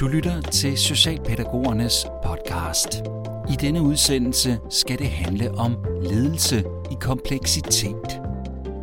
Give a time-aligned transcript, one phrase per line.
[0.00, 2.88] Du lytter til Socialpædagogernes podcast.
[3.50, 8.20] I denne udsendelse skal det handle om ledelse i kompleksitet.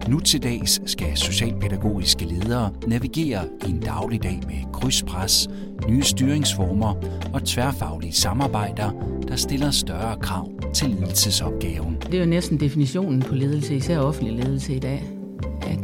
[0.07, 5.47] Nu til dags skal socialpædagogiske ledere navigere i en dagligdag med krydspres,
[5.87, 6.93] nye styringsformer
[7.33, 8.91] og tværfaglige samarbejder,
[9.27, 11.97] der stiller større krav til ledelsesopgaven.
[12.01, 15.16] Det er jo næsten definitionen på ledelse, især offentlig ledelse i dag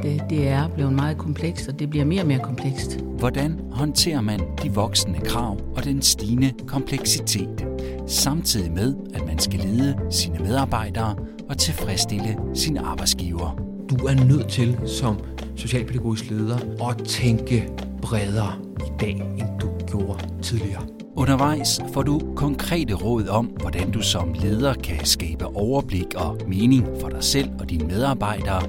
[0.06, 3.00] at øh, det er blevet meget komplekst, og det bliver mere og mere komplekst.
[3.00, 7.68] Hvordan håndterer man de voksende krav og den stigende kompleksitet,
[8.08, 11.16] samtidig med, at man skal lede sine medarbejdere
[11.50, 13.60] og tilfredsstille sine arbejdsgiver?
[13.90, 15.20] Du er nødt til som
[15.56, 17.70] socialpædagogisk leder at tænke
[18.02, 21.03] bredere i dag, end du gjorde tidligere.
[21.24, 26.88] Undervejs får du konkrete råd om, hvordan du som leder kan skabe overblik og mening
[27.02, 28.62] for dig selv og dine medarbejdere,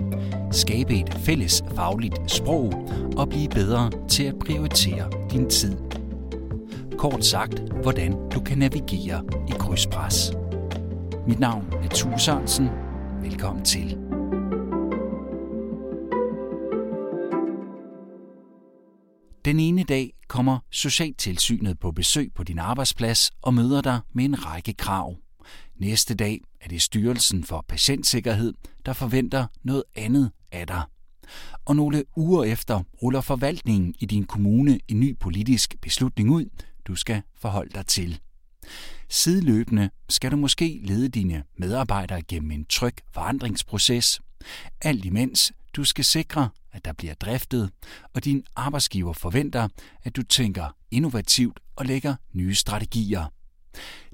[0.52, 5.76] skabe et fælles fagligt sprog og blive bedre til at prioritere din tid.
[6.98, 10.32] Kort sagt, hvordan du kan navigere i krydspres.
[11.26, 12.68] Mit navn er Tue Sørensen.
[13.22, 13.98] Velkommen til.
[19.44, 24.46] Den ene dag kommer Socialtilsynet på besøg på din arbejdsplads og møder dig med en
[24.46, 25.16] række krav.
[25.76, 28.52] Næste dag er det Styrelsen for Patientsikkerhed,
[28.86, 30.82] der forventer noget andet af dig.
[31.64, 36.44] Og nogle uger efter ruller forvaltningen i din kommune en ny politisk beslutning ud,
[36.86, 38.20] du skal forholde dig til.
[39.08, 44.20] Sideløbende skal du måske lede dine medarbejdere gennem en tryg forandringsproces,
[44.80, 47.70] alt imens du skal sikre, at der bliver driftet,
[48.14, 49.68] og din arbejdsgiver forventer,
[50.02, 53.32] at du tænker innovativt og lægger nye strategier.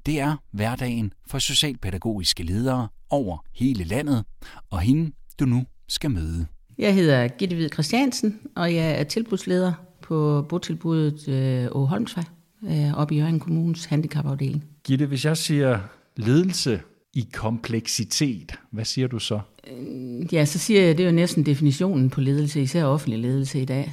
[0.06, 4.25] Det er hverdagen for socialpædagogiske ledere over hele landet,
[4.70, 6.47] og hende du nu skal møde.
[6.78, 12.24] Jeg hedder Gitte Hvid Christiansen, og jeg er tilbudsleder på botilbuddet øh, Holmsvej,
[12.62, 14.64] øh, oppe i Jørgen Kommunes handicapafdeling.
[14.84, 15.80] Gitte, hvis jeg siger
[16.17, 16.80] ledelse
[17.14, 19.40] i kompleksitet, hvad siger du så?
[19.70, 23.62] Øh, ja, så siger jeg, det er jo næsten definitionen på ledelse, især offentlig ledelse
[23.62, 23.92] i dag.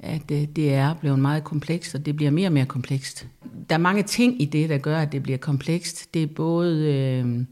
[0.00, 3.28] At øh, det er blevet meget komplekst, og det bliver mere og mere komplekst.
[3.68, 6.14] Der er mange ting i det, der gør, at det bliver komplekst.
[6.14, 7.44] Det er både øh,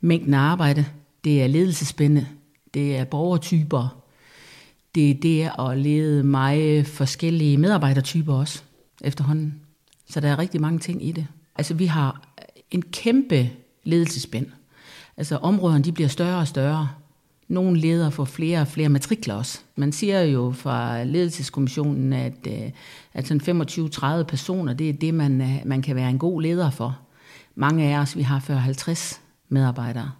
[0.00, 0.84] mængden af arbejde,
[1.24, 2.26] det er ledelsespændende,
[2.74, 4.02] det er borgertyper,
[4.94, 8.62] det er det at lede meget forskellige medarbejdertyper også
[9.04, 9.60] efterhånden.
[10.08, 11.26] Så der er rigtig mange ting i det.
[11.56, 12.22] Altså vi har
[12.70, 13.50] en kæmpe
[13.86, 14.46] ledelsespænd.
[15.16, 16.88] Altså områderne de bliver større og større.
[17.48, 19.60] Nogle ledere får flere og flere matrikler også.
[19.76, 22.70] Man siger jo fra ledelseskommissionen, at, øh,
[23.14, 23.62] at sådan
[24.20, 26.98] 25-30 personer, det er det, man, øh, man kan være en god leder for.
[27.54, 30.10] Mange af os, vi har 40-50 medarbejdere.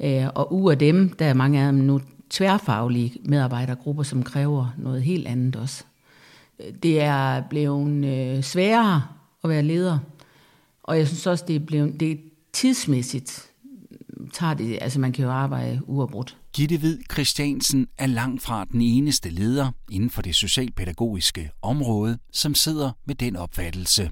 [0.00, 4.74] Øh, og ud af dem, der er mange af dem nu tværfaglige medarbejdergrupper, som kræver
[4.78, 5.84] noget helt andet også.
[6.82, 9.02] Det er blevet sværere
[9.44, 9.98] at være leder,
[10.82, 12.20] og jeg synes også, det er, blevet, det
[12.56, 13.50] tidsmæssigt
[14.32, 16.36] tager det, altså man kan jo arbejde uafbrudt.
[16.52, 22.54] Gitte Hvid Christiansen er langt fra den eneste leder inden for det socialpædagogiske område, som
[22.54, 24.10] sidder med den opfattelse.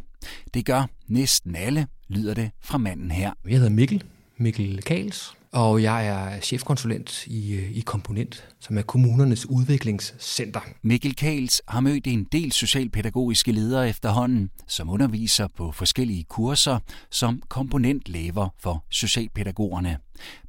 [0.54, 3.32] Det gør næsten alle, lyder det fra manden her.
[3.44, 4.02] Jeg hedder Mikkel,
[4.36, 10.60] Mikkel Kals, og jeg er chefkonsulent i, i Komponent, som er kommunernes udviklingscenter.
[10.82, 16.78] Mikkel Kals har mødt en del socialpædagogiske ledere efterhånden, som underviser på forskellige kurser
[17.10, 19.98] som komponentlæver for socialpædagogerne.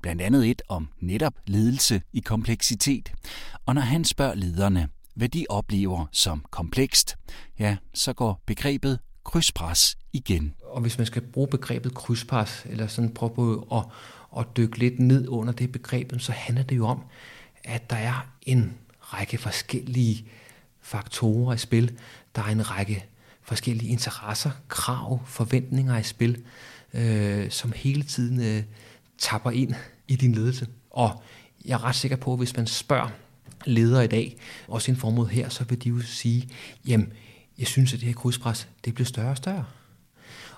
[0.01, 3.11] Blandt andet et om netop ledelse i kompleksitet.
[3.66, 7.16] Og når han spørger lederne, hvad de oplever som komplekst,
[7.59, 10.53] ja, så går begrebet krydspres igen.
[10.63, 13.83] Og hvis man skal bruge begrebet krydspres, eller sådan prøve at
[14.40, 17.03] at dykke lidt ned under det begreb, så handler det jo om,
[17.63, 20.25] at der er en række forskellige
[20.81, 21.97] faktorer i spil.
[22.35, 23.06] Der er en række
[23.41, 26.44] forskellige interesser, krav, forventninger i spil,
[26.94, 28.63] øh, som hele tiden øh,
[29.18, 29.73] tapper ind
[30.07, 30.67] i din ledelse.
[30.90, 31.23] Og
[31.66, 33.09] jeg er ret sikker på, at hvis man spørger
[33.66, 36.49] ledere i dag, også en formod her, så vil de jo sige,
[36.88, 37.14] jamen,
[37.58, 39.66] jeg synes, at det her krydspres, det bliver større og større.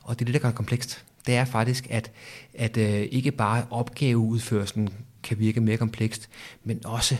[0.04, 2.12] Og det er det, der gør det komplekst det er faktisk, at,
[2.54, 4.90] at øh, ikke bare opgaveudførelsen
[5.24, 6.30] kan virke mere komplekst,
[6.64, 7.18] men også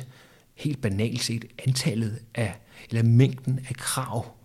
[0.56, 2.56] helt banalt set antallet af,
[2.90, 4.36] eller mængden af krav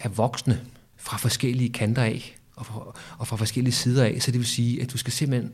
[0.00, 0.60] af voksne
[0.96, 4.22] fra forskellige kanter af, og fra, og fra forskellige sider af.
[4.22, 5.52] Så det vil sige, at du skal simpelthen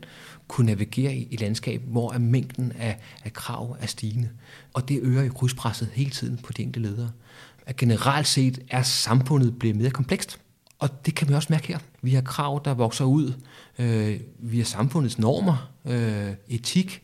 [0.48, 4.28] kunne navigere i et landskab, hvor er mængden af, af krav er stigende.
[4.72, 7.10] Og det øger jo krydspresset hele tiden på de enkelte ledere.
[7.66, 10.40] At generelt set er samfundet blevet mere komplekst.
[10.78, 11.78] Og det kan vi også mærke her.
[12.02, 13.32] Vi har krav, der vokser ud
[13.78, 14.20] øh,
[14.58, 17.02] har samfundets normer, øh, etik.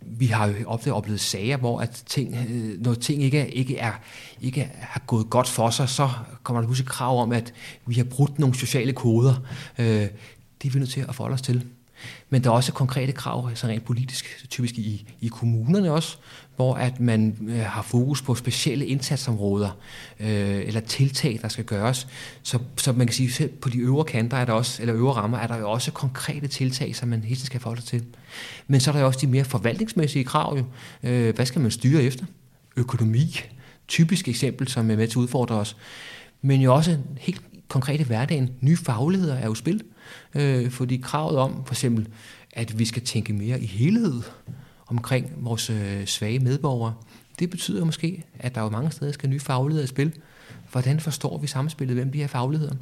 [0.00, 3.78] vi har jo ofte oplevet sager, hvor at ting, øh, når ting ikke, er, ikke,
[3.78, 3.92] er,
[4.40, 6.10] ikke er gået godt for sig, så
[6.42, 7.54] kommer der pludselig krav om, at
[7.86, 9.34] vi har brudt nogle sociale koder.
[9.78, 9.86] Øh,
[10.62, 11.64] det er vi nødt til at forholde os til.
[12.30, 16.18] Men der er også konkrete krav, så rent politisk, typisk i, i kommunerne også,
[16.56, 19.70] hvor at man øh, har fokus på specielle indsatsområder
[20.20, 22.06] øh, eller tiltag, der skal gøres.
[22.42, 25.12] Så, så man kan sige, selv på de øvre kanter er der også, eller øvre
[25.12, 28.04] rammer, er der jo også konkrete tiltag, som man helt skal forholde sig til.
[28.66, 30.58] Men så er der jo også de mere forvaltningsmæssige krav.
[30.58, 30.64] Jo.
[31.08, 32.24] Øh, hvad skal man styre efter?
[32.76, 33.40] Økonomi,
[33.88, 35.76] typisk eksempel, som er med til at udfordre os.
[36.42, 38.50] Men jo også helt konkrete hverdagen.
[38.60, 39.82] Nye fagligheder er jo spil.
[40.34, 42.08] Øh, fordi kravet om, for eksempel,
[42.52, 44.22] at vi skal tænke mere i helhed,
[44.94, 46.94] omkring vores øh, svage medborgere.
[47.38, 50.12] Det betyder måske, at der jo mange steder skal nye fagligheder i spil.
[50.72, 52.74] Hvordan forstår vi samspillet mellem de her fagligheder?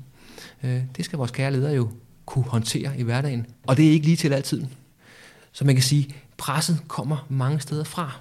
[0.63, 1.91] Øh, det skal vores kære ledere jo
[2.27, 3.47] kunne håndtere i hverdagen.
[3.67, 4.65] Og det er ikke lige til altid.
[5.53, 8.21] Så man kan sige, presset kommer mange steder fra.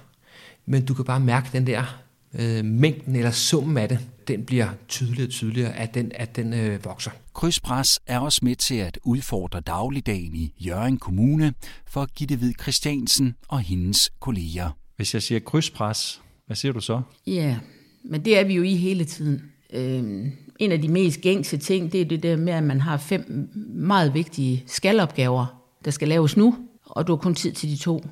[0.66, 2.02] Men du kan bare mærke den der
[2.34, 3.98] øh, mængden eller summen af det,
[4.28, 7.10] den bliver tydeligere og tydeligere, at den, at den øh, vokser.
[7.34, 11.54] Krydspres er også med til at udfordre dagligdagen i Jørgen Kommune
[11.86, 14.70] for Gitte Hvid Christiansen og hendes kolleger.
[14.96, 17.02] Hvis jeg siger krydspres, hvad siger du så?
[17.26, 17.58] Ja,
[18.04, 19.42] men det er vi jo i hele tiden.
[19.72, 20.26] Øh,
[20.58, 23.50] en af de mest gængse ting, det er det der med, at man har fem
[23.74, 28.04] meget vigtige skalopgaver, der skal laves nu, og du har kun tid til de to.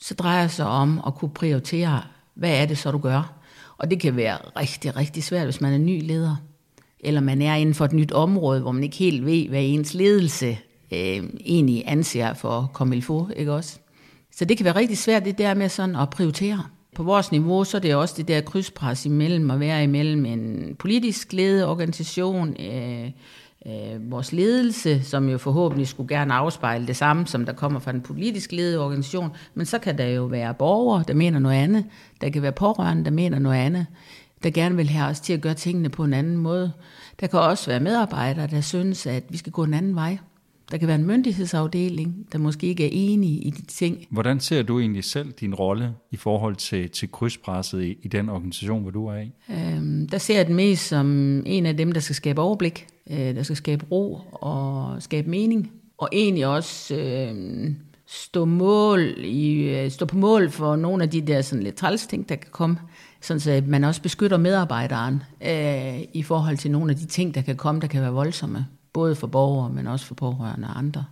[0.00, 2.02] Så drejer det sig om at kunne prioritere,
[2.34, 3.34] hvad er det så, du gør?
[3.78, 6.36] Og det kan være rigtig, rigtig svært, hvis man er ny leder.
[7.00, 9.94] Eller man er inden for et nyt område, hvor man ikke helt ved, hvad ens
[9.94, 10.58] ledelse
[10.92, 13.78] øh, egentlig anser for komme få, ikke også?
[14.32, 16.64] Så det kan være rigtig svært, det der med sådan at prioritere.
[16.94, 20.76] På vores niveau, så er det også det der krydspres imellem at være imellem en
[20.78, 23.10] politisk ledet organisation, øh,
[23.66, 27.92] øh, vores ledelse, som jo forhåbentlig skulle gerne afspejle det samme, som der kommer fra
[27.92, 31.84] den politisk ledede organisation, men så kan der jo være borgere, der mener noget andet,
[32.20, 33.86] der kan være pårørende, der mener noget andet,
[34.42, 36.72] der gerne vil have os til at gøre tingene på en anden måde.
[37.20, 40.18] Der kan også være medarbejdere, der synes, at vi skal gå en anden vej.
[40.70, 44.06] Der kan være en myndighedsafdeling, der måske ikke er enige i de ting.
[44.10, 48.28] Hvordan ser du egentlig selv din rolle i forhold til, til krydspresset i, i den
[48.28, 49.32] organisation, hvor du er i?
[49.50, 51.06] Øhm, der ser jeg den mest som
[51.46, 55.72] en af dem, der skal skabe overblik, øh, der skal skabe ro og skabe mening.
[55.98, 57.70] Og egentlig også øh,
[58.06, 62.06] stå, mål i, øh, stå på mål for nogle af de der sådan lidt træls
[62.06, 62.78] ting, der kan komme.
[63.20, 67.34] Sådan så at man også beskytter medarbejderen øh, i forhold til nogle af de ting,
[67.34, 70.78] der kan komme, der kan være voldsomme både for borgere, men også for pårørende og
[70.78, 71.04] andre.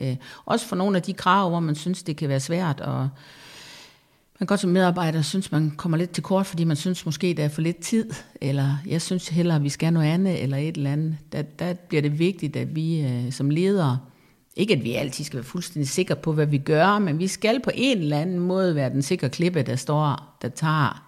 [0.00, 3.06] Øh, også for nogle af de krav, hvor man synes, det kan være svært, at
[4.42, 7.44] man godt som medarbejder synes, man kommer lidt til kort, fordi man synes måske, der
[7.44, 8.10] er for lidt tid,
[8.40, 11.16] eller jeg synes hellere, at vi skal noget andet, eller et eller andet.
[11.32, 13.98] Der, der bliver det vigtigt, at vi øh, som ledere,
[14.56, 17.60] ikke at vi altid skal være fuldstændig sikre på, hvad vi gør, men vi skal
[17.60, 21.04] på en eller anden måde være den sikre klippe, der står, der tager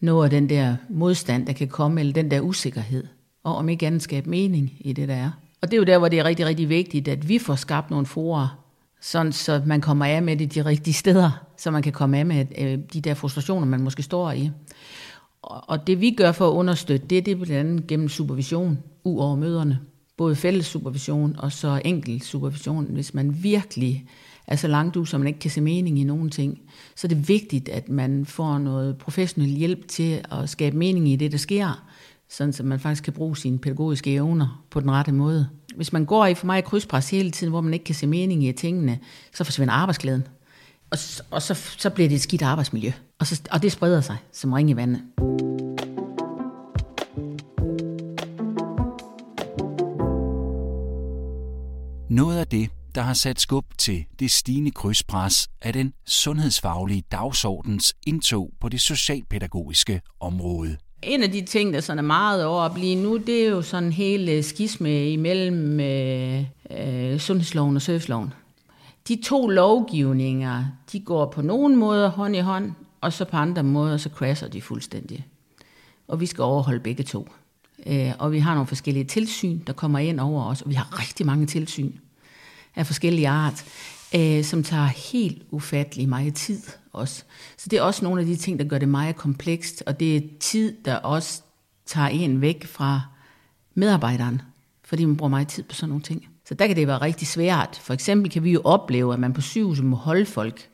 [0.00, 3.04] noget af den der modstand, der kan komme, eller den der usikkerhed,
[3.44, 5.30] og om ikke andet skabe mening i det, der er.
[5.62, 7.90] Og det er jo der, hvor det er rigtig, rigtig vigtigt, at vi får skabt
[7.90, 8.60] nogle forer,
[9.00, 12.26] sådan så man kommer af med det de rigtige steder, så man kan komme af
[12.26, 14.50] med øh, de der frustrationer, man måske står i.
[15.42, 19.18] Og det vi gør for at understøtte, det det er blandt andet gennem supervision ud
[19.18, 19.78] over møderne.
[20.16, 22.86] Både fælles supervision og så enkelt supervision.
[22.90, 24.06] Hvis man virkelig
[24.46, 26.60] er så langt ud, så man ikke kan se mening i nogen ting,
[26.96, 31.16] så er det vigtigt, at man får noget professionel hjælp til at skabe mening i
[31.16, 31.84] det, der sker
[32.30, 35.48] sådan så man faktisk kan bruge sine pædagogiske evner på den rette måde.
[35.76, 38.44] Hvis man går i for meget krydspres hele tiden, hvor man ikke kan se mening
[38.44, 38.98] i tingene,
[39.34, 40.26] så forsvinder arbejdsglæden.
[40.90, 40.98] Og,
[41.30, 42.92] og så, så bliver det et skidt arbejdsmiljø.
[43.18, 45.02] Og, så, og det spreder sig som ring i vandet.
[52.10, 57.94] Noget af det, der har sat skub til det stigende krydspres, er den sundhedsfaglige dagsordens
[58.06, 60.76] indtog på det socialpædagogiske område.
[61.02, 63.62] En af de ting, der sådan er meget over at blive nu, det er jo
[63.62, 68.32] sådan hele øh, skisme imellem øh, øh, sundhedsloven og serviceloven.
[69.08, 73.62] De to lovgivninger, de går på nogen måder hånd i hånd, og så på andre
[73.62, 75.26] måder, så crasher de fuldstændig.
[76.08, 77.28] Og vi skal overholde begge to.
[77.86, 81.00] Øh, og vi har nogle forskellige tilsyn, der kommer ind over os, og vi har
[81.00, 81.92] rigtig mange tilsyn
[82.76, 83.64] af forskellige art,
[84.14, 87.24] øh, som tager helt ufattelig meget tid også.
[87.56, 90.16] Så det er også nogle af de ting, der gør det meget komplekst, og det
[90.16, 91.42] er tid, der også
[91.86, 93.00] tager en væk fra
[93.74, 94.42] medarbejderen,
[94.84, 96.28] fordi man bruger meget tid på sådan nogle ting.
[96.44, 97.80] Så der kan det være rigtig svært.
[97.82, 100.68] For eksempel kan vi jo opleve, at man på sygehuset må holde folk,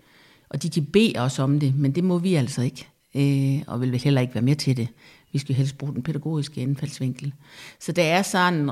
[0.49, 3.81] og de kan bede os om det, men det må vi altså ikke, øh, og
[3.81, 4.89] vil heller ikke være med til det.
[5.33, 7.33] Vi skal helst bruge den pædagogiske indfaldsvinkel.
[7.81, 8.71] Så der er sådan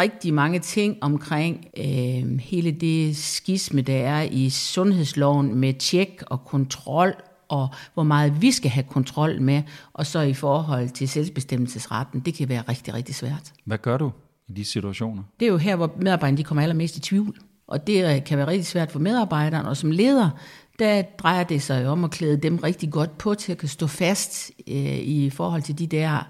[0.00, 6.44] rigtig mange ting omkring øh, hele det skisme, der er i sundhedsloven med tjek og
[6.44, 7.14] kontrol,
[7.48, 9.62] og hvor meget vi skal have kontrol med,
[9.92, 13.52] og så i forhold til selvbestemmelsesretten, det kan være rigtig, rigtig svært.
[13.64, 14.12] Hvad gør du
[14.48, 15.22] i de situationer?
[15.40, 17.36] Det er jo her, hvor medarbejderne de kommer allermest i tvivl.
[17.68, 20.30] Og det øh, kan være rigtig svært for medarbejderen, og som leder,
[20.78, 23.86] der drejer det sig om at klæde dem rigtig godt på til at kunne stå
[23.86, 26.28] fast øh, i forhold til de der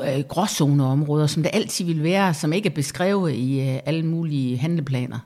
[0.00, 4.58] øh, gråzoneområder, som der altid vil være, som ikke er beskrevet i øh, alle mulige
[4.58, 5.18] handleplaner.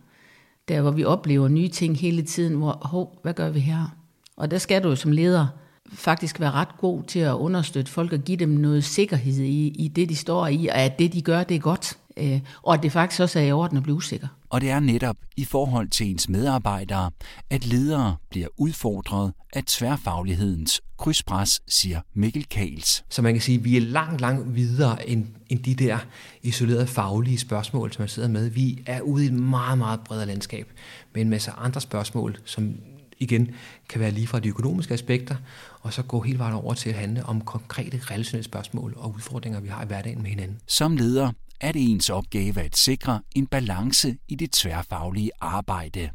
[0.69, 3.97] Der hvor vi oplever nye ting hele tiden, hvor, hov, hvad gør vi her?
[4.37, 5.47] Og der skal du jo som leder
[5.92, 9.88] faktisk være ret god til at understøtte folk og give dem noget sikkerhed i, i
[9.88, 11.99] det, de står i, og at det, de gør, det er godt.
[12.16, 14.28] Øh, og at det faktisk også er i orden at blive usikker.
[14.50, 17.11] Og det er netop i forhold til ens medarbejdere,
[17.50, 23.04] at ledere bliver udfordret af tværfaglighedens krydspres, siger Mikkel Kals.
[23.09, 25.99] Så man kan sige, at vi er langt, langt videre end, end de der
[26.42, 28.49] isolerede faglige spørgsmål, som man sidder med.
[28.49, 30.73] Vi er ude i et meget, meget bredere landskab
[31.14, 32.75] med en masse andre spørgsmål, som
[33.18, 33.50] igen
[33.88, 35.37] kan være lige fra de økonomiske aspekter,
[35.80, 39.61] og så gå helt vejen over til at handle om konkrete relationelle spørgsmål og udfordringer,
[39.61, 40.59] vi har i hverdagen med hinanden.
[40.66, 46.11] Som leder er det ens opgave at sikre en balance i det tværfaglige arbejde.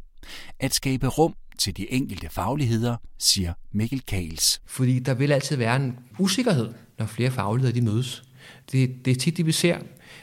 [0.60, 4.62] At skabe rum til de enkelte fagligheder, siger Mikkel Kals.
[4.66, 8.24] Fordi der vil altid være en usikkerhed, når flere fagligheder de mødes.
[8.72, 9.78] Det, det er tit det, vi ser.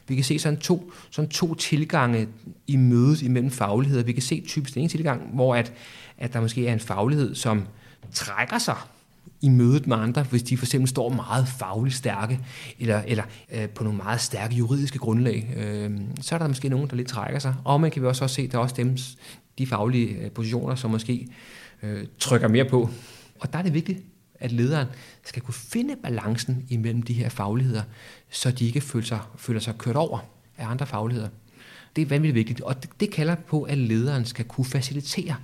[0.09, 2.29] Vi kan se sådan to, sådan to tilgange
[2.67, 4.03] i mødet imellem fagligheder.
[4.03, 5.73] Vi kan se typisk den ene tilgang, hvor at,
[6.19, 7.65] at der måske er en faglighed, som
[8.13, 8.77] trækker sig
[9.41, 12.41] i mødet med andre, hvis de for eksempel står meget fagligt stærke,
[12.79, 16.91] eller, eller øh, på nogle meget stærke juridiske grundlag, øh, så er der måske nogen,
[16.91, 17.55] der lidt trækker sig.
[17.65, 18.97] Og man kan vi også, også se, at der er også dem,
[19.59, 21.29] de faglige øh, positioner, som måske
[21.83, 22.91] øh, trykker mere på.
[23.41, 23.99] Og der er det vigtigt,
[24.35, 24.87] at lederen
[25.25, 27.83] skal kunne finde balancen imellem de her fagligheder,
[28.31, 30.19] så de ikke føler sig, føler sig kørt over
[30.57, 31.29] af andre fagligheder.
[31.97, 35.37] Det er vanvittigt vigtigt, og det, det kalder på, at lederen skal kunne facilitere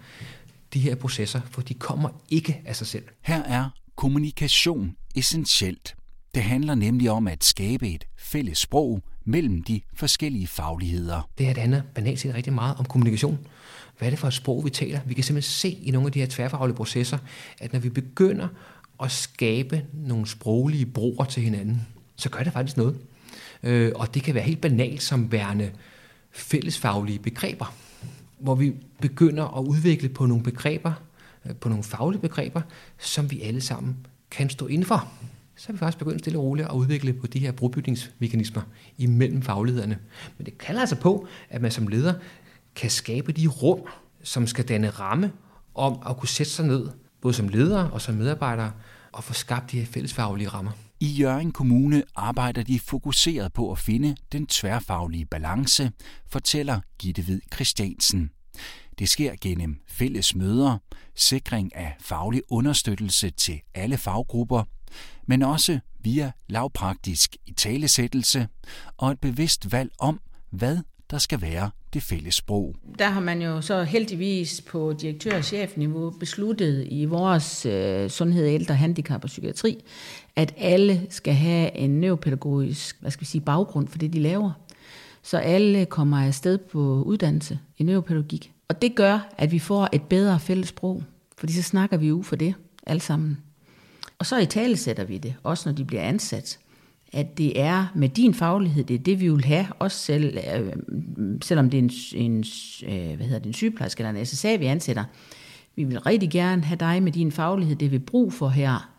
[0.75, 3.05] de her processer, for de kommer ikke af sig selv.
[3.21, 5.95] Her er kommunikation essentielt.
[6.35, 11.29] Det handler nemlig om at skabe et fælles sprog mellem de forskellige fagligheder.
[11.39, 13.39] Det her det handler banalt set rigtig meget om kommunikation.
[14.01, 15.01] Hvad er det for et sprog, vi taler?
[15.07, 17.19] Vi kan simpelthen se i nogle af de her tværfaglige processer,
[17.59, 18.49] at når vi begynder
[19.03, 22.97] at skabe nogle sproglige broer til hinanden, så gør det faktisk noget.
[23.63, 25.71] Øh, og det kan være helt banalt som værende
[26.31, 27.75] fællesfaglige begreber,
[28.39, 30.93] hvor vi begynder at udvikle på nogle begreber,
[31.47, 32.61] øh, på nogle faglige begreber,
[32.99, 33.97] som vi alle sammen
[34.31, 35.13] kan stå indenfor.
[35.57, 38.63] Så er vi faktisk begyndt stille og roligt at udvikle på de her brobygningsmekanismer
[38.99, 39.99] imellem faglighederne.
[40.39, 42.15] Men det kalder altså på, at man som leder
[42.75, 43.81] kan skabe de rum,
[44.23, 45.33] som skal danne ramme
[45.75, 46.89] om at kunne sætte sig ned,
[47.21, 48.73] både som leder og som medarbejdere,
[49.13, 50.73] og få skabt de her fællesfaglige rammer.
[51.01, 55.93] I Jørgen Kommune arbejder de fokuseret på at finde den tværfaglige balance,
[56.27, 58.31] fortæller Gitte Hvid Christiansen.
[58.99, 60.79] Det sker gennem fælles møder,
[61.15, 64.65] sikring af faglig understøttelse til alle faggrupper,
[65.27, 68.49] men også via lavpraktisk italesættelse
[68.97, 70.79] og et bevidst valg om, hvad
[71.11, 72.77] der skal være det fælles sprog.
[72.99, 78.47] Der har man jo så heldigvis på direktør- og chefniveau besluttet i vores øh, sundhed,
[78.47, 79.85] ældre, handicap og psykiatri,
[80.37, 84.53] at alle skal have en neuropædagogisk hvad skal vi sige, baggrund for det, de laver.
[85.23, 88.53] Så alle kommer afsted på uddannelse i neuropædagogik.
[88.69, 91.03] Og det gør, at vi får et bedre fælles sprog,
[91.39, 92.55] fordi så snakker vi jo for det
[92.87, 93.39] alle sammen.
[94.19, 96.59] Og så i tale sætter vi det, også når de bliver ansat
[97.13, 100.73] at det er med din faglighed, det er det, vi vil have, også selv, øh,
[101.43, 102.45] selvom det er en, en,
[102.85, 105.05] øh, hvad hedder det, en sygeplejerske eller en SSA, vi ansætter.
[105.77, 108.91] Vi vil rigtig gerne have dig med din faglighed, det vi brug for her,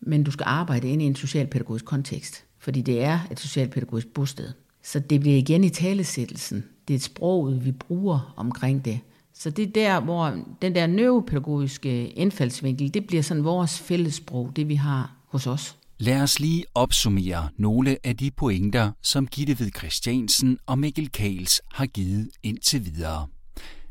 [0.00, 4.48] men du skal arbejde ind i en socialpædagogisk kontekst, fordi det er et socialpædagogisk bosted.
[4.82, 6.64] Så det bliver igen i talesættelsen.
[6.88, 9.00] Det er et sprog, vi bruger omkring det.
[9.34, 14.68] Så det er der, hvor den der neuropædagogiske indfaldsvinkel, det bliver sådan vores fællessprog, det
[14.68, 15.76] vi har hos os.
[15.98, 21.60] Lad os lige opsummere nogle af de pointer, som Gitte ved Christiansen og Mikkel Kals
[21.72, 23.28] har givet indtil videre.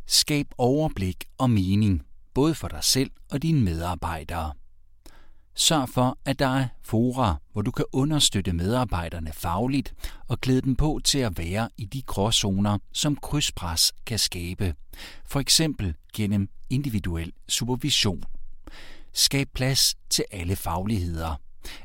[0.07, 2.01] Skab overblik og mening,
[2.33, 4.53] både for dig selv og dine medarbejdere.
[5.55, 9.93] Sørg for, at der er fora, hvor du kan understøtte medarbejderne fagligt
[10.27, 14.75] og glæde dem på til at være i de gråzoner, som krydspres kan skabe.
[15.25, 18.24] For eksempel gennem individuel supervision.
[19.13, 21.36] Skab plads til alle fagligheder.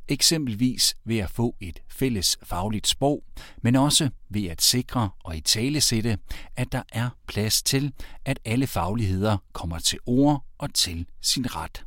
[0.08, 3.24] Eksempelvis ved at få et fælles fagligt sprog,
[3.62, 6.18] men også ved at sikre og i tale sætte,
[6.56, 7.92] at der er plads til,
[8.24, 11.84] at alle fagligheder kommer til ord og til sin ret.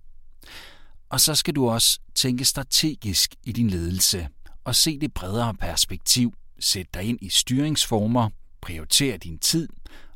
[1.10, 4.28] Og så skal du også tænke strategisk i din ledelse
[4.64, 6.34] og se det bredere perspektiv.
[6.60, 8.30] Sæt dig ind i styringsformer,
[8.62, 9.70] prioritere din tid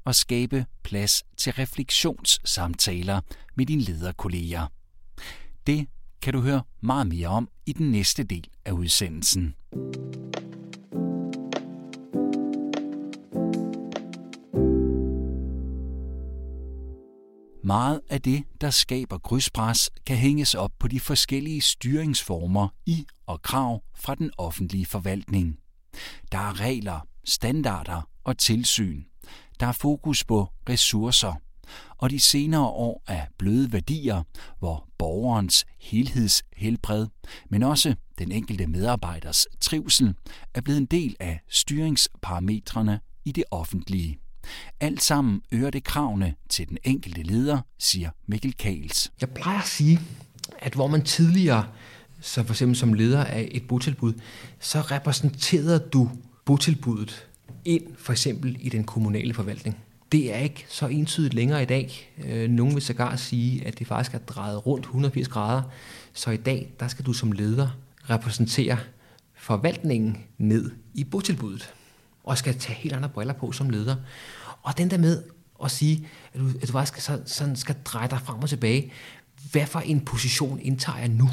[0.03, 3.22] og skabe plads til refleksionssamtaler
[3.55, 4.67] med dine lederkolleger.
[5.67, 5.88] Det
[6.22, 9.55] kan du høre meget mere om i den næste del af udsendelsen.
[17.63, 23.41] Meget af det, der skaber krydspres, kan hænges op på de forskellige styringsformer i og
[23.41, 25.60] krav fra den offentlige forvaltning.
[26.31, 29.03] Der er regler, standarder og tilsyn.
[29.60, 31.34] Der er fokus på ressourcer.
[31.98, 34.24] Og de senere år er bløde værdier,
[34.60, 37.07] hvor borgerens helhedshelbred,
[37.50, 40.13] men også den enkelte medarbejders trivsel,
[40.53, 44.19] er blevet en del af styringsparametrene i det offentlige.
[44.79, 49.12] Alt sammen øger det kravene til den enkelte leder, siger Mikkel Kals.
[49.22, 50.00] Jeg plejer at sige,
[50.60, 51.67] at hvor man tidligere,
[52.22, 54.13] så for eksempel som leder af et botilbud,
[54.60, 56.10] så repræsenterede du
[56.45, 57.27] botilbuddet
[57.65, 59.84] ind for eksempel i den kommunale forvaltning.
[60.12, 62.13] Det er ikke så entydigt længere i dag.
[62.17, 65.62] Nogle nogen vil sågar sige, at det faktisk er drejet rundt 180 grader.
[66.13, 67.77] Så i dag, der skal du som leder
[68.09, 68.77] repræsentere
[69.35, 71.74] forvaltningen ned i botilbuddet
[72.24, 73.95] og skal tage helt andre briller på som leder.
[74.62, 75.24] Og den der med
[75.63, 78.91] at sige, at du, at du faktisk skal, sådan skal dreje dig frem og tilbage.
[79.51, 81.29] Hvad for en position indtager jeg nu?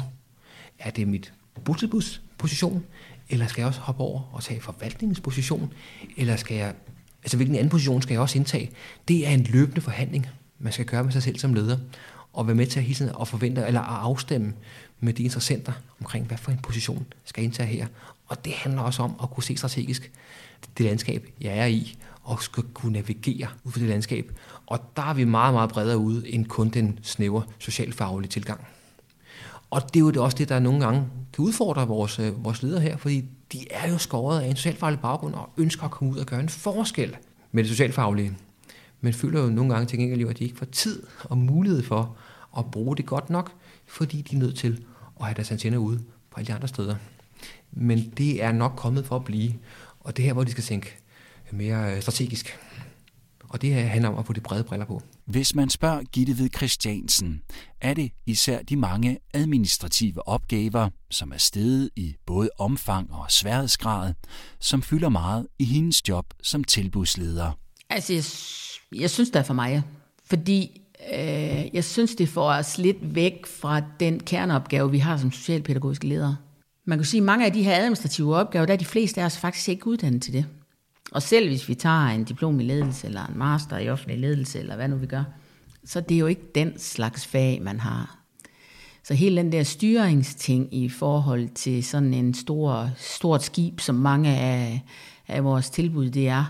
[0.79, 1.33] Er det mit
[1.65, 2.85] botilbudsposition?
[3.29, 5.73] Eller skal jeg også hoppe over og tage forvaltningens position?
[6.17, 6.73] Eller skal jeg,
[7.23, 8.71] altså hvilken anden position skal jeg også indtage?
[9.07, 10.27] Det er en løbende forhandling,
[10.59, 11.77] man skal gøre med sig selv som leder.
[12.33, 14.53] Og være med til at hele tiden at forvente, eller at afstemme
[14.99, 17.87] med de interessenter omkring, hvad for en position skal jeg indtage her.
[18.27, 20.11] Og det handler også om at kunne se strategisk
[20.77, 24.31] det landskab, jeg er i, og skal kunne navigere ud for det landskab.
[24.65, 28.67] Og der er vi meget, meget bredere ude end kun den snævre socialfaglige tilgang.
[29.73, 32.81] Og det er jo også det, der nogle gange kan udfordre vores, øh, vores ledere
[32.81, 36.17] her, fordi de er jo skåret af en socialfaglig baggrund og ønsker at komme ud
[36.17, 37.15] og gøre en forskel
[37.51, 38.37] med det socialfaglige.
[39.01, 42.15] Men føler jo nogle gange til gengæld, at de ikke får tid og mulighed for
[42.57, 43.51] at bruge det godt nok,
[43.85, 44.83] fordi de er nødt til
[45.19, 45.99] at have deres antenner ude
[46.31, 46.95] på alle de andre steder.
[47.71, 49.53] Men det er nok kommet for at blive.
[49.99, 50.97] Og det er her, hvor de skal tænke
[51.51, 52.59] mere øh, strategisk.
[53.53, 55.01] Og det her handler om at få de brede briller på.
[55.25, 57.41] Hvis man spørger Gitte ved Christiansen,
[57.81, 64.13] er det især de mange administrative opgaver, som er steget i både omfang og sværhedsgrad,
[64.59, 67.51] som fylder meget i hendes job som tilbudsleder.
[67.89, 68.23] Altså, jeg,
[69.01, 69.83] jeg synes, det er for mig.
[70.25, 70.81] Fordi
[71.13, 76.07] øh, jeg synes, det får os lidt væk fra den kerneopgave, vi har som socialpædagogiske
[76.07, 76.37] ledere.
[76.87, 79.25] Man kan sige, at mange af de her administrative opgaver, der er de fleste af
[79.25, 80.45] os faktisk ikke uddannet til det.
[81.13, 84.59] Og selv hvis vi tager en diplom i ledelse, eller en master i offentlig ledelse,
[84.59, 85.23] eller hvad nu vi gør,
[85.85, 88.19] så det er jo ikke den slags fag, man har.
[89.03, 94.29] Så hele den der styringsting i forhold til sådan en stor, stort skib, som mange
[94.29, 94.81] af,
[95.27, 96.45] af vores tilbud det er,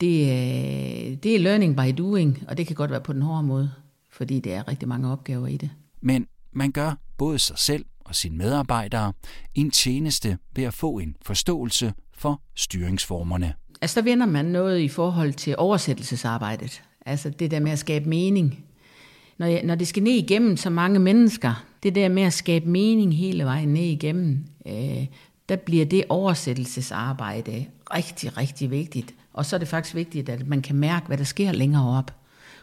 [0.00, 3.42] det, øh, det er learning by doing, og det kan godt være på den hårde
[3.42, 3.72] måde,
[4.10, 5.70] fordi det er rigtig mange opgaver i det.
[6.00, 9.12] Men man gør både sig selv og sine medarbejdere
[9.54, 13.54] en tjeneste ved at få en forståelse for styringsformerne.
[13.80, 16.82] Altså der vinder man noget i forhold til oversættelsesarbejdet.
[17.06, 18.64] Altså det der med at skabe mening.
[19.38, 22.68] Når, jeg, når det skal ned igennem så mange mennesker, det der med at skabe
[22.68, 25.06] mening hele vejen ned igennem, øh,
[25.48, 29.14] der bliver det oversættelsesarbejde rigtig, rigtig vigtigt.
[29.32, 32.14] Og så er det faktisk vigtigt, at man kan mærke, hvad der sker længere op.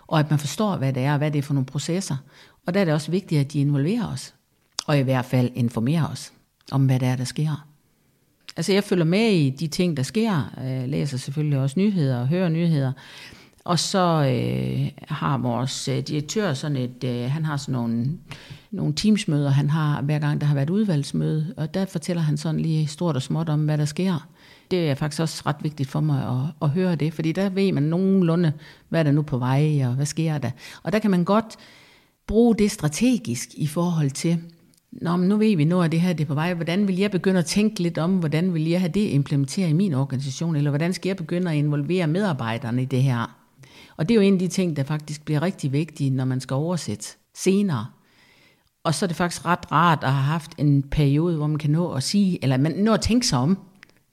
[0.08, 2.18] Og at man forstår, hvad det er, og hvad det er for nogle processer.
[2.66, 4.34] Og der er det også vigtigt, at de involverer os.
[4.88, 6.34] Og i hvert fald informerer os
[6.72, 7.68] om, hvad det er, der sker.
[8.58, 10.54] Altså jeg følger med i de ting, der sker.
[10.58, 12.92] Jeg læser selvfølgelig også nyheder og hører nyheder.
[13.66, 18.10] Og så øh, har vores øh, direktør sådan et, øh, han har sådan nogle,
[18.72, 22.60] nogle teamsmøder, han har hver gang, der har været udvalgsmøde, og der fortæller han sådan
[22.60, 24.28] lige stort og småt om, hvad der sker.
[24.72, 27.72] Det er faktisk også ret vigtigt for mig at, at høre det, fordi der ved
[27.72, 28.54] man nogenlunde,
[28.90, 30.52] hvad er der nu på vej, og hvad sker der.
[30.84, 31.56] Og der kan man godt
[32.28, 34.40] bruge det strategisk i forhold til,
[35.02, 36.54] Nå, men nu ved vi, nu er det her det er på vej.
[36.54, 39.74] Hvordan vil jeg begynde at tænke lidt om, hvordan vil jeg have det implementeret i
[39.74, 43.38] min organisation, eller hvordan skal jeg begynde at involvere medarbejderne i det her?
[43.98, 46.40] Og det er jo en af de ting, der faktisk bliver rigtig vigtige, når man
[46.40, 47.86] skal oversætte senere.
[48.84, 51.70] Og så er det faktisk ret rart at have haft en periode, hvor man kan
[51.70, 53.58] nå at sige, eller man nå at tænke sig om,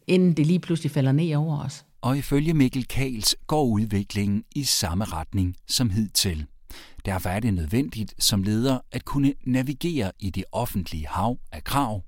[0.07, 1.85] inden det lige pludselig falder ned over os.
[2.03, 6.47] Og ifølge Mikkel Kals går udviklingen i samme retning som hidtil.
[7.05, 12.03] Derfor er det nødvendigt som leder at kunne navigere i det offentlige hav af krav,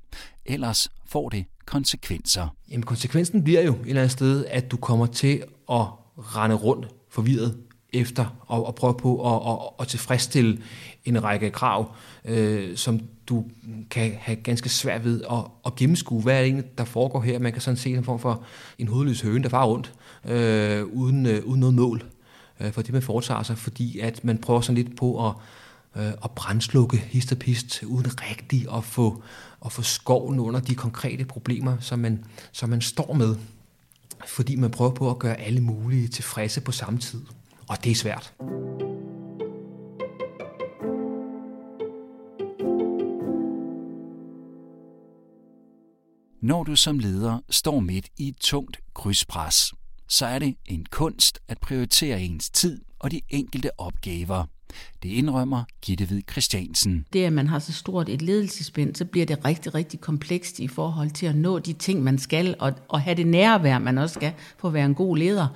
[0.46, 2.48] ellers får det konsekvenser.
[2.70, 6.88] Jamen konsekvensen bliver jo et eller andet sted, at du kommer til at rende rundt
[7.10, 7.58] forvirret
[7.92, 10.62] efter og, og prøve på at, at, at tilfredsstille
[11.04, 11.94] en række krav,
[12.24, 13.44] øh, som du
[13.90, 16.22] kan have ganske svært ved at, at gennemskue.
[16.22, 17.38] Hvad er det egentlig, der foregår her?
[17.38, 18.44] Man kan sådan se en form for
[18.78, 19.92] en hovedløs høne, der farer rundt
[20.24, 22.02] øh, uden, øh, uden noget mål
[22.60, 25.34] øh, for det, man foretager sig, fordi at man prøver sådan lidt på at,
[25.96, 29.22] øh, at brændslukke hist og pist, uden rigtigt at få,
[29.64, 33.36] at få skoven under de konkrete problemer, som man, som man står med.
[34.26, 37.22] Fordi man prøver på at gøre alle mulige tilfredse på samme tid.
[37.68, 38.34] Og det er svært.
[46.42, 49.72] Når du som leder står midt i et tungt krydspres,
[50.12, 54.44] så er det en kunst at prioritere ens tid og de enkelte opgaver.
[55.02, 57.06] Det indrømmer Gitte Hvid Christiansen.
[57.12, 60.68] Det, at man har så stort et ledelsespænd, så bliver det rigtig, rigtig komplekst i
[60.68, 64.14] forhold til at nå de ting, man skal, og, og have det nærvær, man også
[64.14, 65.48] skal for at være en god leder.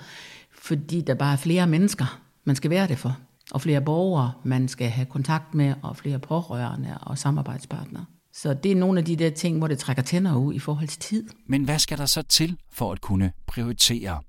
[0.51, 3.19] Fordi der bare er flere mennesker, man skal være det for,
[3.51, 8.05] og flere borgere, man skal have kontakt med, og flere pårørende og samarbejdspartnere.
[8.33, 10.88] Så det er nogle af de der ting, hvor det trækker tænder ud i forhold
[10.88, 11.29] til tid.
[11.47, 14.21] Men hvad skal der så til for at kunne prioritere?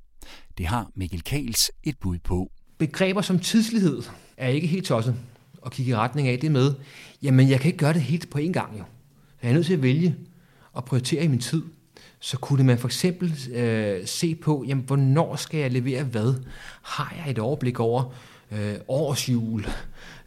[0.57, 2.51] Det har Mikkel Kals et bud på.
[2.77, 4.03] Begreber som tidslighed
[4.37, 5.15] er ikke helt tosset
[5.65, 6.73] at kigge i retning af det med,
[7.21, 8.83] jamen jeg kan ikke gøre det helt på én gang jo.
[9.43, 10.15] Jeg er nødt til at vælge
[10.73, 11.63] og prioritere i min tid.
[12.19, 16.33] Så kunne man for eksempel øh, se på, jamen hvornår skal jeg levere hvad?
[16.81, 18.13] Har jeg et overblik over
[18.51, 19.65] øh, årsjul?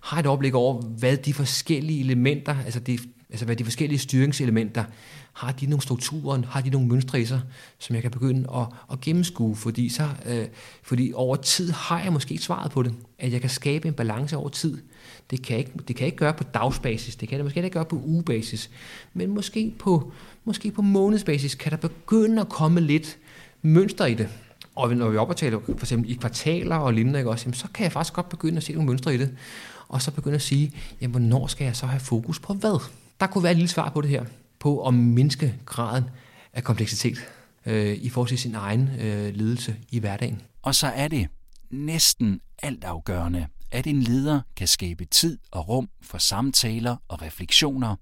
[0.00, 2.98] Har jeg et overblik over, hvad de forskellige elementer, altså de
[3.30, 4.84] altså hvad de forskellige styringselementer,
[5.32, 7.40] har de nogle strukturer, har de nogle mønstre i sig,
[7.78, 10.46] som jeg kan begynde at, at gennemskue, fordi, så, øh,
[10.82, 14.36] fordi over tid har jeg måske svaret på det, at jeg kan skabe en balance
[14.36, 14.78] over tid.
[15.30, 17.58] Det kan, jeg ikke, det kan jeg ikke gøre på dagsbasis, det kan jeg måske
[17.58, 18.70] ikke gøre på ugebasis,
[19.14, 20.12] men måske på,
[20.44, 23.18] måske på månedsbasis kan der begynde at komme lidt
[23.62, 24.28] mønster i det.
[24.74, 27.84] Og når vi op for eksempel i kvartaler og lignende, ikke også, jamen, så kan
[27.84, 29.36] jeg faktisk godt begynde at se nogle mønstre i det,
[29.88, 32.80] og så begynde at sige, jamen, hvornår skal jeg så have fokus på hvad?
[33.20, 34.24] Der kunne være et lille svar på det her,
[34.58, 36.04] på at mindske graden
[36.52, 37.18] af kompleksitet
[37.66, 40.40] øh, i forhold til sin egen øh, ledelse i hverdagen.
[40.62, 41.28] Og så er det
[41.70, 47.96] næsten altafgørende, at en leder kan skabe tid og rum for samtaler og refleksioner,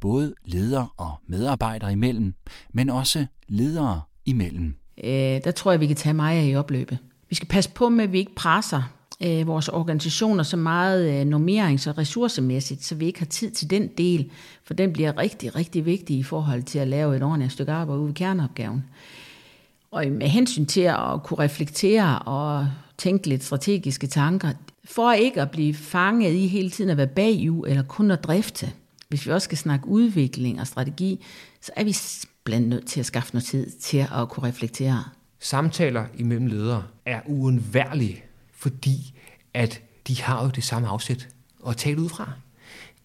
[0.00, 2.34] både leder og medarbejdere imellem,
[2.72, 4.74] men også ledere imellem.
[5.04, 5.10] Øh,
[5.44, 6.98] der tror jeg, vi kan tage mig i opløbet.
[7.28, 8.82] Vi skal passe på med, at vi ikke presser
[9.22, 13.70] øh, vores organisationer så meget øh, normerings- og ressourcemæssigt, så vi ikke har tid til
[13.70, 14.30] den del,
[14.64, 18.00] for den bliver rigtig, rigtig vigtig i forhold til at lave et ordentligt stykke arbejde
[18.00, 18.84] ude i kerneopgaven.
[19.90, 24.50] Og med hensyn til at kunne reflektere og tænke lidt strategiske tanker,
[24.84, 28.72] for ikke at blive fanget i hele tiden at være bagud eller kun at drifte,
[29.08, 31.24] hvis vi også skal snakke udvikling og strategi,
[31.60, 31.96] så er vi
[32.44, 35.04] blandt nødt til at skaffe noget tid til at kunne reflektere.
[35.40, 38.25] Samtaler imellem ledere er uundværlige
[38.66, 39.14] fordi
[39.54, 41.28] at de har jo det samme afsæt
[41.68, 42.32] at tale ud fra.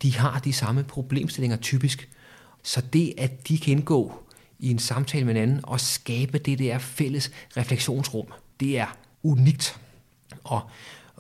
[0.02, 2.10] De har de samme problemstillinger typisk.
[2.64, 4.24] Så det, at de kan indgå
[4.60, 8.26] i en samtale med hinanden og skabe det der fælles refleksionsrum,
[8.60, 9.80] det er unikt.
[10.44, 10.62] Og,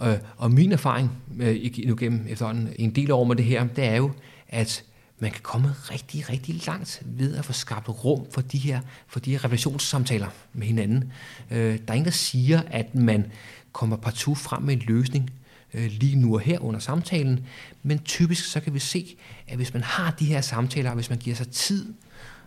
[0.01, 3.83] øh, og min erfaring øh, nu gennem efterhånden en del over med det her, det
[3.83, 4.11] er jo,
[4.47, 4.83] at
[5.21, 9.19] man kan komme rigtig, rigtig langt ved at få skabt rum for de her, for
[9.19, 11.13] de her refleksionssamtaler med hinanden.
[11.51, 13.31] Øh, der er ingen, der siger, at man
[13.71, 15.31] kommer partout frem med en løsning
[15.73, 17.45] øh, lige nu og her under samtalen,
[17.83, 19.15] men typisk så kan vi se,
[19.47, 21.93] at hvis man har de her samtaler, og hvis man giver sig tid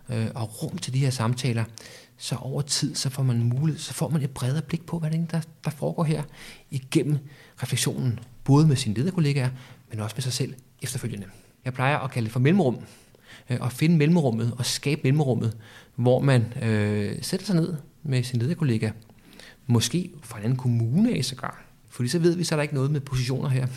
[0.09, 1.63] øh, og rum til de her samtaler,
[2.17, 5.11] så over tid, så får man mulighed, så får man et bredere blik på, hvad
[5.11, 6.23] det er, der, der foregår her,
[6.71, 7.17] igennem
[7.63, 9.49] refleksionen, både med sine lederkollegaer,
[9.89, 11.27] men også med sig selv efterfølgende.
[11.65, 12.77] Jeg plejer at kalde det for mellemrum,
[13.49, 15.57] øh, at finde mellemrummet og skabe mellemrummet,
[15.95, 18.91] hvor man øh, sætter sig ned med sin lederkollega
[19.67, 21.65] Måske fra en anden kommune af sågar.
[21.89, 23.67] Fordi så ved vi, så er der ikke noget med positioner her.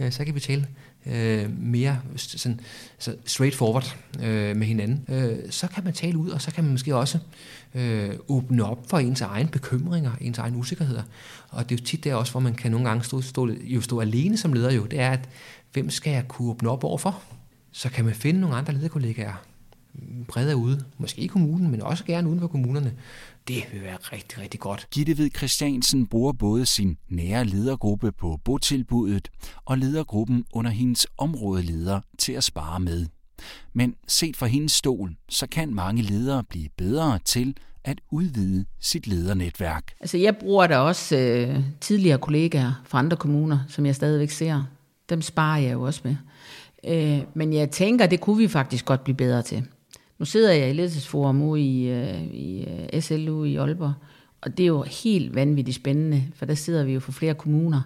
[0.00, 0.66] Øh, så kan vi tale
[1.06, 2.60] øh, mere sådan,
[2.98, 5.04] så straightforward øh, med hinanden.
[5.08, 7.18] Øh, så kan man tale ud, og så kan man måske også
[7.74, 11.02] øh, åbne op for ens egen bekymringer, ens egen usikkerheder.
[11.48, 13.80] Og det er jo tit der også, hvor man kan nogle gange stå, stå, jo
[13.80, 14.84] stå alene som leder jo.
[14.84, 15.28] Det er, at
[15.72, 17.22] hvem skal jeg kunne åbne op overfor?
[17.72, 19.44] Så kan man finde nogle andre lederkollegaer,
[20.28, 22.92] bredere ude, måske i kommunen, men også gerne uden for kommunerne.
[23.48, 24.86] Det vil være rigtig, rigtig godt.
[24.90, 29.28] Gitte Ved Christiansen bruger både sin nære ledergruppe på botilbuddet
[29.64, 33.06] og ledergruppen under hendes områdeleder til at spare med.
[33.72, 39.06] Men set fra hendes stol, så kan mange ledere blive bedre til at udvide sit
[39.06, 39.92] ledernetværk.
[40.00, 44.64] Altså jeg bruger da også øh, tidligere kollegaer fra andre kommuner, som jeg stadigvæk ser.
[45.10, 46.16] Dem sparer jeg jo også med.
[46.84, 49.66] Øh, men jeg tænker, det kunne vi faktisk godt blive bedre til.
[50.18, 53.94] Nu sidder jeg i ledelsesforum ude i, øh, i øh, SLU i Aalborg,
[54.40, 57.82] og det er jo helt vanvittigt spændende, for der sidder vi jo for flere kommuner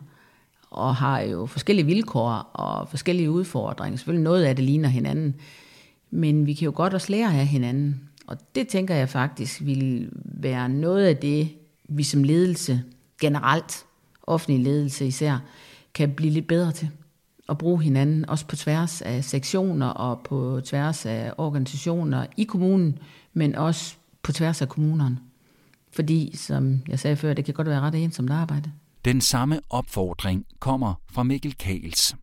[0.71, 3.97] og har jo forskellige vilkår og forskellige udfordringer.
[3.97, 5.35] Selvfølgelig noget af det ligner hinanden,
[6.11, 8.09] men vi kan jo godt også lære af hinanden.
[8.27, 11.49] Og det tænker jeg faktisk vil være noget af det,
[11.89, 12.83] vi som ledelse
[13.21, 13.85] generelt,
[14.23, 15.39] offentlig ledelse især,
[15.95, 16.89] kan blive lidt bedre til
[17.49, 22.99] at bruge hinanden, også på tværs af sektioner og på tværs af organisationer i kommunen,
[23.33, 25.19] men også på tværs af kommunerne.
[25.93, 28.73] Fordi, som jeg sagde før, det kan godt være ret ensomt arbejde.
[29.05, 32.15] Den samme opfordring kommer fra Mikkel Kals.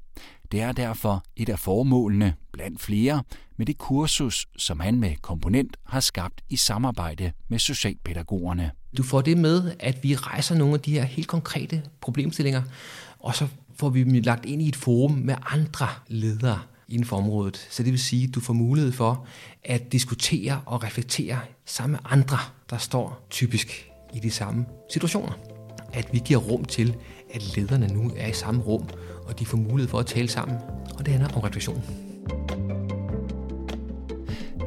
[0.51, 3.23] Det er derfor et af formålene, blandt flere,
[3.57, 8.71] med det kursus, som han med komponent har skabt i samarbejde med socialpædagogerne.
[8.97, 12.61] Du får det med, at vi rejser nogle af de her helt konkrete problemstillinger,
[13.19, 13.47] og så
[13.79, 17.67] får vi dem lagt ind i et forum med andre ledere inden for området.
[17.69, 19.25] Så det vil sige, at du får mulighed for
[19.63, 22.37] at diskutere og reflektere sammen med andre,
[22.69, 25.31] der står typisk i de samme situationer.
[25.93, 26.95] At vi giver rum til,
[27.33, 28.83] at lederne nu er i samme rum,
[29.25, 30.57] og de får mulighed for at tale sammen.
[30.97, 31.83] Og det handler om refleksion.